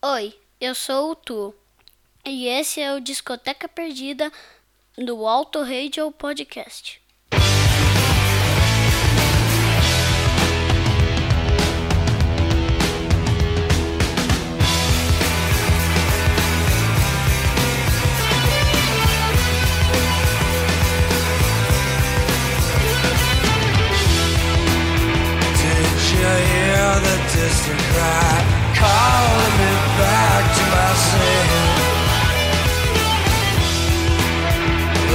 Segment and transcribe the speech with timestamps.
[0.00, 1.52] Oi, eu sou o Tu
[2.24, 4.30] e esse é o Discoteca Perdida
[4.96, 7.02] do Alto Radio Podcast.
[26.18, 28.57] You hear the distant cry?
[28.80, 31.50] calling me back to myself.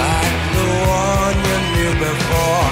[0.02, 0.68] Like the
[1.00, 2.63] one you knew before.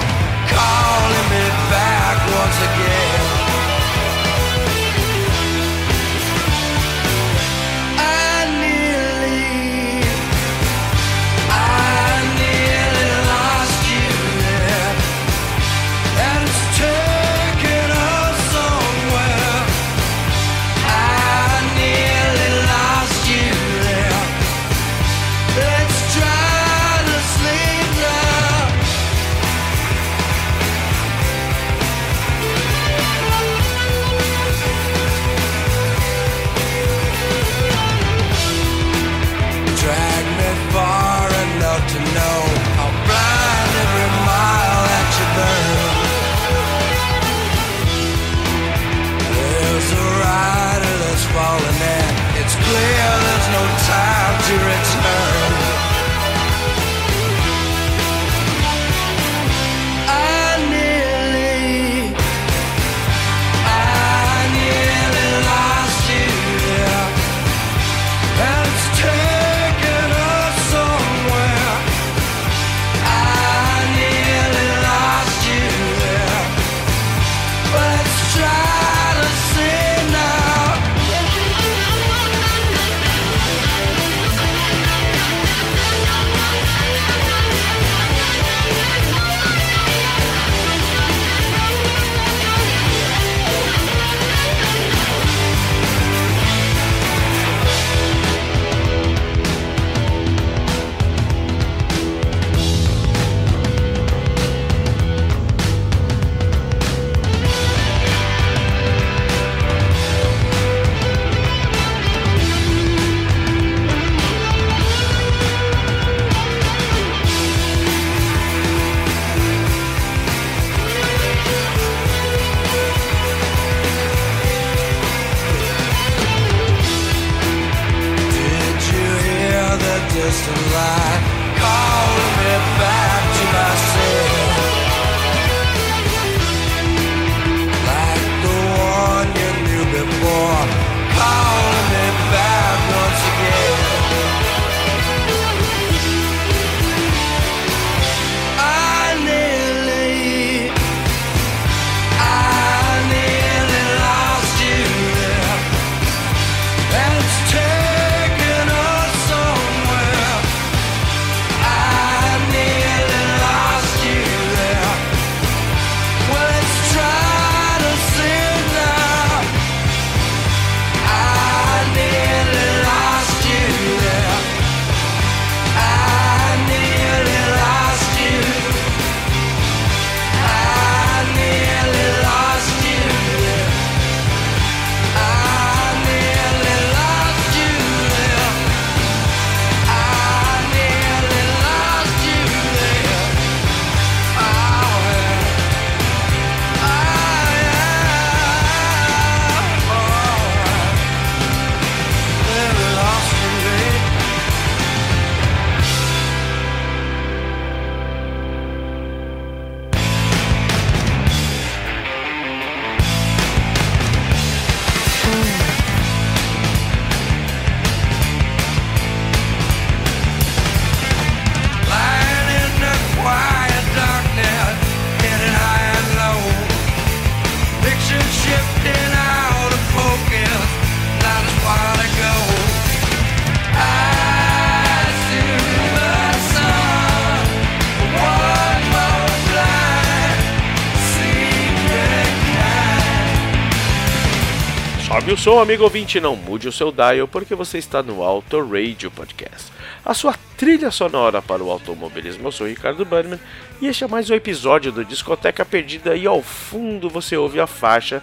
[245.32, 249.10] o som, amigo ouvinte, não mude o seu dial porque você está no Auto Radio
[249.10, 249.72] Podcast.
[250.04, 252.48] A sua trilha sonora para o automobilismo.
[252.48, 253.40] Eu sou Ricardo Burman
[253.80, 257.66] e este é mais um episódio do Discoteca Perdida e ao fundo você ouve a
[257.66, 258.22] faixa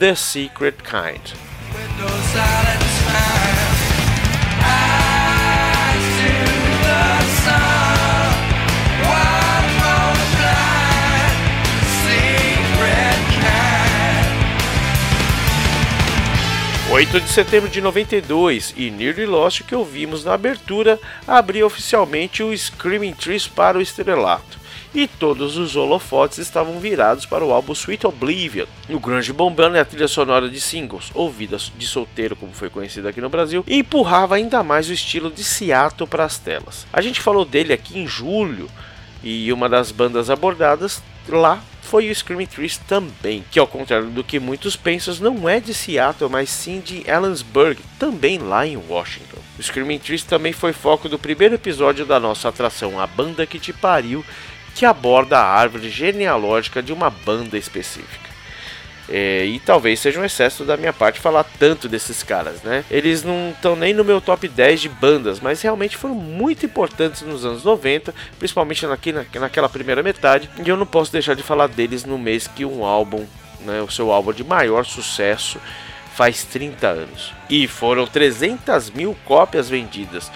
[0.00, 1.32] The Secret Kind.
[16.98, 20.98] 8 de setembro de 92 e Nearly Lost que ouvimos na abertura
[21.28, 24.58] abriu oficialmente o Screaming Trees para o estrelato.
[24.92, 28.66] E todos os holofotes estavam virados para o álbum Sweet Oblivion.
[28.88, 33.06] O grunge bombando e a trilha sonora de singles, ouvidas de solteiro como foi conhecido
[33.06, 36.84] aqui no Brasil, empurrava ainda mais o estilo de Seattle para as telas.
[36.92, 38.68] A gente falou dele aqui em julho
[39.22, 44.22] e uma das bandas abordadas lá foi o Screaming Trees também, que ao contrário do
[44.22, 49.38] que muitos pensam, não é de Seattle, mas sim de Ellensburg, também lá em Washington.
[49.58, 53.58] O Screaming Trees também foi foco do primeiro episódio da nossa atração A Banda que
[53.58, 54.24] Te Pariu,
[54.74, 58.27] que aborda a árvore genealógica de uma banda específica.
[59.08, 62.84] É, e talvez seja um excesso da minha parte falar tanto desses caras, né?
[62.90, 67.22] Eles não estão nem no meu top 10 de bandas, mas realmente foram muito importantes
[67.22, 70.50] nos anos 90, principalmente naqui, na, naquela primeira metade.
[70.64, 73.24] E eu não posso deixar de falar deles no mês que um álbum,
[73.60, 75.58] né, o seu álbum de maior sucesso,
[76.14, 77.32] faz 30 anos.
[77.48, 80.30] E foram 300 mil cópias vendidas.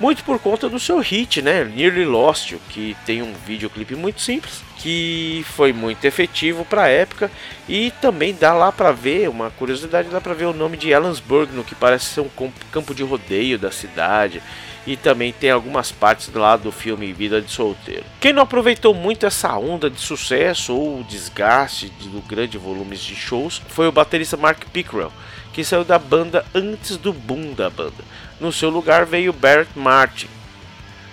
[0.00, 1.64] Muito por conta do seu hit, né?
[1.64, 7.28] Nearly Lost, que tem um videoclipe muito simples, que foi muito efetivo para a época
[7.68, 11.52] e também dá lá para ver, uma curiosidade, dá para ver o nome de Ellensburg,
[11.52, 12.30] no que parece ser um
[12.70, 14.40] campo de rodeio da cidade.
[14.86, 18.04] E também tem algumas partes lá do filme Vida de Solteiro.
[18.20, 23.60] Quem não aproveitou muito essa onda de sucesso ou desgaste do grande volume de shows
[23.68, 25.12] foi o baterista Mark Pickrell,
[25.52, 28.04] que saiu da banda antes do boom da banda.
[28.40, 30.28] No seu lugar veio Barrett Martin.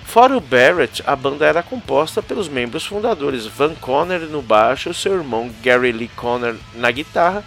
[0.05, 5.15] Fora o Barrett, a banda era composta pelos membros fundadores Van Conner no baixo, seu
[5.15, 7.43] irmão Gary Lee Conner na guitarra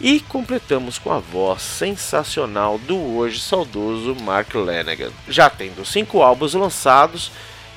[0.00, 5.10] e completamos com a voz sensacional do hoje saudoso Mark Lanegan.
[5.28, 7.32] Já tendo cinco álbuns lançados,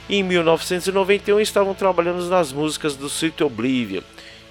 [0.10, 4.02] em 1991 estavam trabalhando nas músicas do Sweet Oblivion,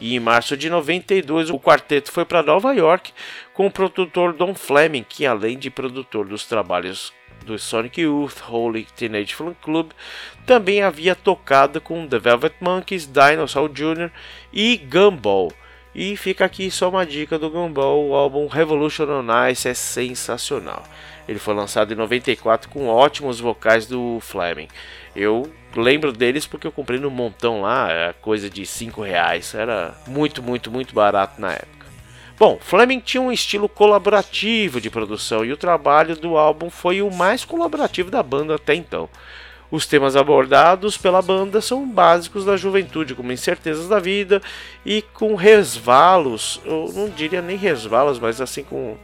[0.00, 3.12] e em março de 92, o quarteto foi para Nova York
[3.53, 7.12] com o produtor Don Fleming, que além de produtor dos trabalhos
[7.45, 9.91] do Sonic Youth, Holy Teenage Fan Club,
[10.47, 14.11] também havia tocado com The Velvet Monkeys, Dinosaur Jr.
[14.53, 15.53] e Gumball.
[15.95, 20.85] E fica aqui só uma dica do Gumball, o álbum Revolution on Ice é sensacional.
[21.27, 24.69] Ele foi lançado em 94 com ótimos vocais do Fleming.
[25.17, 29.55] Eu lembro deles porque eu comprei no montão lá, é coisa de 5 reais.
[29.55, 31.87] Era muito, muito, muito barato na época.
[32.38, 37.11] Bom, Fleming tinha um estilo colaborativo de produção e o trabalho do álbum foi o
[37.11, 39.09] mais colaborativo da banda até então.
[39.70, 44.41] Os temas abordados pela banda são básicos da juventude, como incertezas da vida
[44.87, 48.97] e com resvalos, eu não diria nem resvalos, mas assim com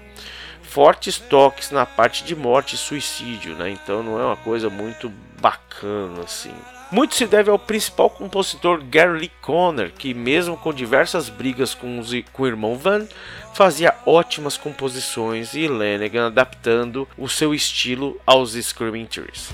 [0.75, 3.71] fortes toques na parte de morte e suicídio, né?
[3.71, 5.09] Então não é uma coisa muito
[5.41, 6.51] bacana assim.
[6.91, 12.01] Muito se deve ao principal compositor Gary Lee Conner, que mesmo com diversas brigas com,
[12.01, 13.07] os, com o irmão Van,
[13.55, 19.51] fazia ótimas composições e Lanegan adaptando o seu estilo aos Screaming Trees.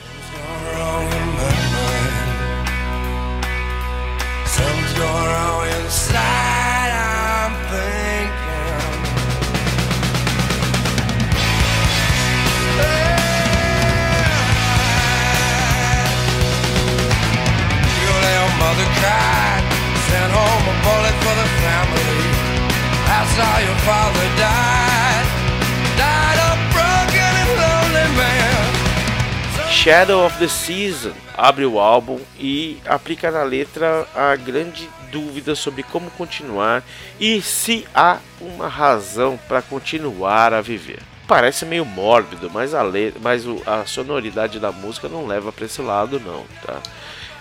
[29.71, 35.83] Shadow of the Season abre o álbum e aplica na letra a grande dúvida sobre
[35.83, 36.85] como continuar
[37.19, 40.99] e se há uma razão para continuar a viver.
[41.27, 42.83] Parece meio mórbido, mas a,
[43.23, 46.79] mas a sonoridade da música não leva para esse lado não, tá?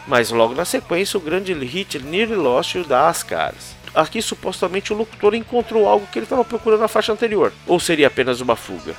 [0.07, 3.78] Mas logo na sequência o grande hit Nearly Lost dá as caras.
[3.93, 8.07] Aqui supostamente o locutor encontrou algo que ele estava procurando na faixa anterior, ou seria
[8.07, 8.95] apenas uma fuga.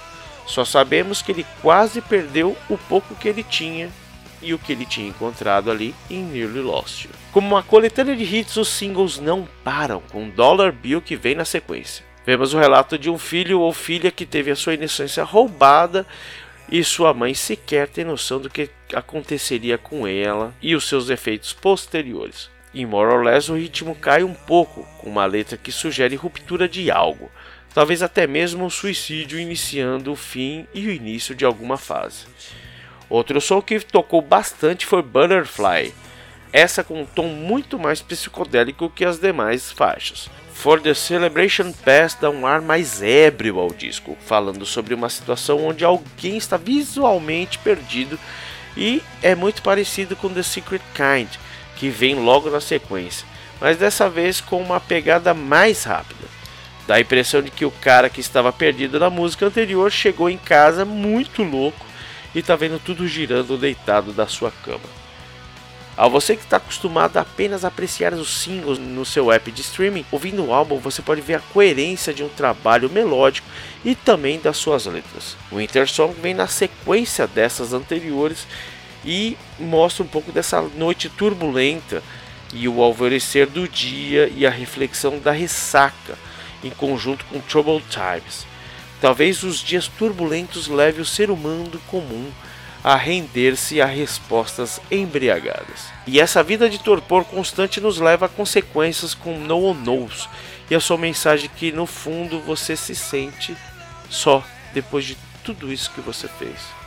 [0.47, 3.89] Só sabemos que ele quase perdeu o pouco que ele tinha
[4.43, 7.07] e o que ele tinha encontrado ali em Nearly Lost.
[7.31, 11.45] Como uma coletânea de hits, os singles não param, com Dollar Bill que vem na
[11.45, 12.05] sequência.
[12.25, 16.07] Vemos o relato de um filho ou filha que teve a sua inocência roubada
[16.71, 21.53] e sua mãe sequer tem noção do que aconteceria com ela e os seus efeitos
[21.53, 22.51] posteriores.
[22.75, 26.69] Em More or Less, o ritmo cai um pouco, com uma letra que sugere ruptura
[26.69, 27.31] de algo,
[27.75, 32.27] talvez até mesmo o suicídio iniciando o fim e o início de alguma fase.
[33.09, 35.93] Outro som que tocou bastante foi Butterfly,
[36.53, 40.29] essa com um tom muito mais psicodélico que as demais faixas.
[40.53, 45.65] For the Celebration Pass dá um ar mais ébrio ao disco, falando sobre uma situação
[45.67, 48.19] onde alguém está visualmente perdido
[48.77, 51.31] e é muito parecido com The Secret Kind,
[51.81, 53.27] que vem logo na sequência,
[53.59, 56.29] mas dessa vez com uma pegada mais rápida.
[56.87, 60.37] Dá a impressão de que o cara que estava perdido na música anterior chegou em
[60.37, 61.87] casa muito louco
[62.35, 65.01] e está vendo tudo girando deitado da sua cama.
[65.97, 70.05] A você que está acostumado a apenas apreciar os singles no seu app de streaming,
[70.11, 73.49] ouvindo o álbum você pode ver a coerência de um trabalho melódico
[73.83, 75.35] e também das suas letras.
[75.51, 78.47] O Winter Song vem na sequência dessas anteriores
[79.05, 82.03] e mostra um pouco dessa noite turbulenta
[82.53, 86.19] e o alvorecer do dia e a reflexão da ressaca
[86.63, 88.47] em conjunto com Troubled Times.
[89.01, 92.31] Talvez os dias turbulentos leve o ser humano comum
[92.83, 95.91] a render-se a respostas embriagadas.
[96.07, 100.29] E essa vida de torpor constante nos leva a consequências com no or knows
[100.71, 103.57] e a sua mensagem que no fundo você se sente
[104.09, 104.43] só
[104.73, 106.80] depois de tudo isso que você fez.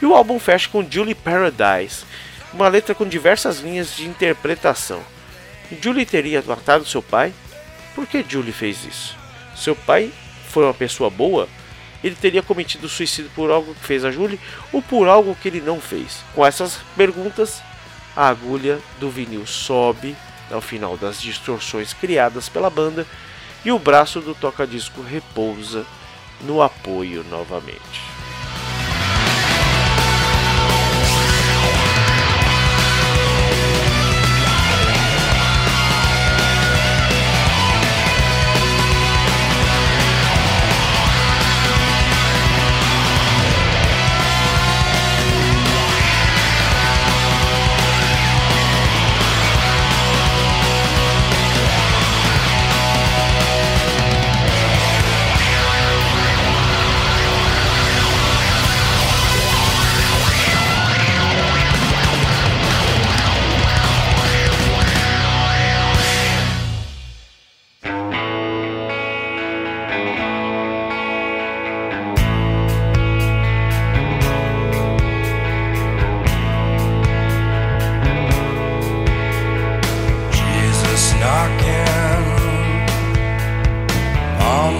[0.00, 2.04] E o álbum fecha com Julie Paradise,
[2.52, 5.02] uma letra com diversas linhas de interpretação.
[5.80, 7.32] Julie teria matado seu pai?
[7.94, 9.16] Por que Julie fez isso?
[9.56, 10.12] Seu pai
[10.50, 11.48] foi uma pessoa boa?
[12.02, 14.40] ele teria cometido suicídio por algo que fez a Julie
[14.72, 16.22] ou por algo que ele não fez?
[16.34, 17.62] Com essas perguntas,
[18.14, 20.16] a agulha do vinil sobe
[20.50, 23.06] ao final das distorções criadas pela banda
[23.64, 25.84] e o braço do toca-disco repousa
[26.42, 28.15] no apoio novamente.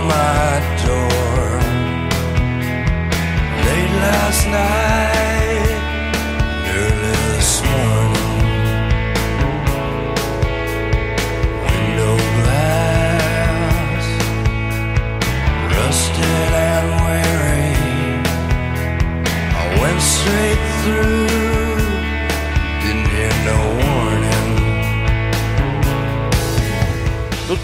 [0.09, 1.59] my door
[3.65, 5.06] late last night.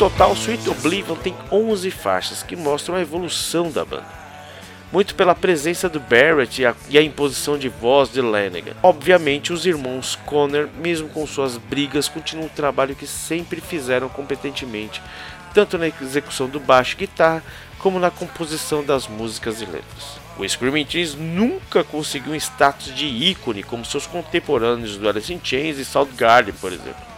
[0.02, 4.08] Total, Sweet Oblivion tem 11 faixas que mostram a evolução da banda.
[4.90, 8.74] Muito pela presença do Barrett e a, e a imposição de voz de Lanigan.
[8.82, 15.00] Obviamente, os irmãos Conner, mesmo com suas brigas, continuam o trabalho que sempre fizeram competentemente,
[15.54, 17.44] tanto na execução do baixo e guitarra,
[17.78, 20.18] como na composição das músicas e letras.
[20.36, 25.38] O Screaming Trees nunca conseguiu um status de ícone como seus contemporâneos do Alice in
[25.40, 27.11] Chains e Soundgarden, por exemplo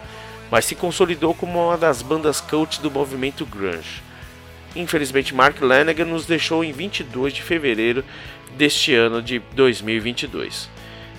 [0.51, 4.03] mas se consolidou como uma das bandas cult do movimento grunge.
[4.77, 8.05] Infelizmente, Mark Lanegan nos deixou em 22 de fevereiro
[8.57, 10.69] deste ano de 2022,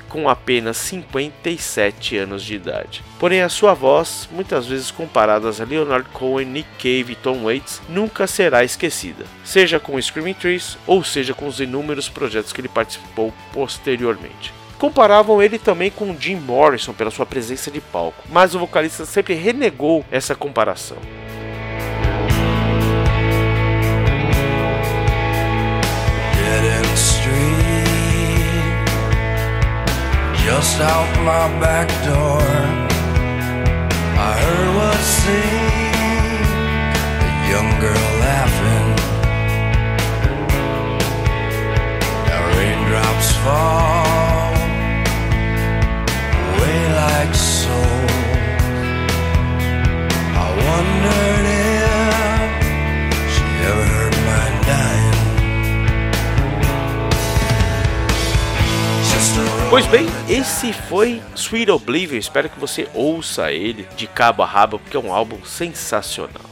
[0.09, 3.03] com apenas 57 anos de idade.
[3.19, 7.81] Porém, a sua voz, muitas vezes comparada a Leonard Cohen, Nick Cave e Tom Waits,
[7.87, 12.67] nunca será esquecida, seja com Screaming Trees ou seja com os inúmeros projetos que ele
[12.67, 14.64] participou posteriormente.
[14.77, 19.33] Comparavam ele também com Jim Morrison pela sua presença de palco, mas o vocalista sempre
[19.33, 20.97] renegou essa comparação.
[30.45, 32.39] Just out my back door,
[34.15, 35.64] I heard what
[59.95, 62.19] bem, esse foi Sweet Oblivion.
[62.19, 66.43] Espero que você ouça ele de cabo a rabo, porque é um álbum sensacional.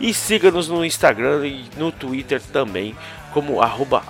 [0.00, 2.94] E siga-nos no Instagram e no Twitter também,
[3.32, 4.04] como arroba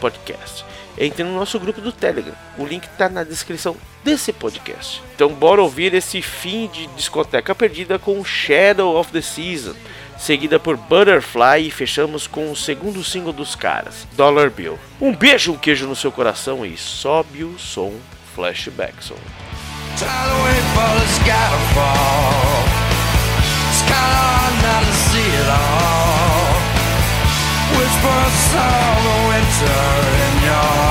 [0.00, 0.64] Podcast
[1.00, 2.34] entre no nosso grupo do Telegram.
[2.58, 5.02] O link está na descrição desse podcast.
[5.14, 9.74] Então bora ouvir esse fim de discoteca perdida com Shadow of the Season,
[10.18, 14.78] seguida por Butterfly e fechamos com o segundo single dos caras, Dollar Bill.
[15.00, 17.94] Um beijo, um queijo no seu coração e sobe o som
[18.34, 19.20] Flashback Song.
[28.50, 29.66] All the winter
[30.24, 30.87] in your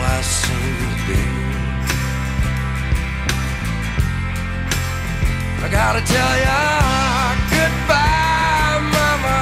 [0.00, 1.22] I seem to be.
[5.64, 6.60] I gotta tell ya,
[7.54, 9.38] goodbye, mama.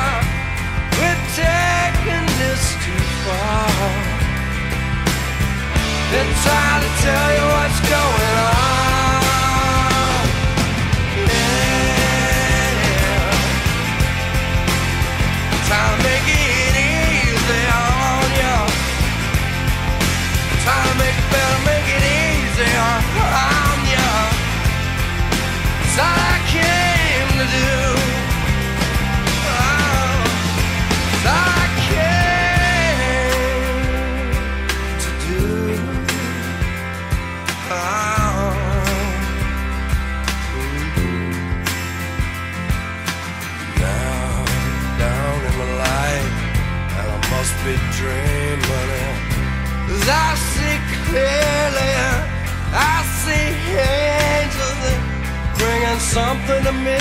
[0.98, 3.68] We're taking this too far.
[6.12, 7.55] Been trying to tell you.
[50.08, 51.90] I see clearly
[52.72, 54.82] I see angels
[55.58, 57.00] Bringing something to me.